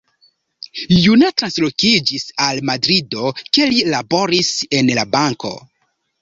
Juna 1.01 1.27
translokiĝis 1.41 2.25
al 2.45 2.61
Madrido, 2.71 3.29
kie 3.43 3.69
li 3.75 3.85
laboris 3.97 4.51
en 4.81 4.91
banko. 5.15 5.55